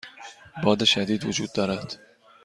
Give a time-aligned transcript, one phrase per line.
[0.63, 1.99] باد شدید وجود دارد.